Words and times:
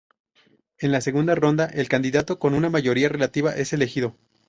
En 0.79 0.91
la 0.91 0.99
segunda 0.99 1.35
ronda, 1.35 1.65
el 1.67 1.87
candidato 1.87 2.39
con 2.39 2.55
una 2.55 2.71
mayoría 2.71 3.07
relativa 3.07 3.55
es 3.55 3.71
elegido. 3.71 4.15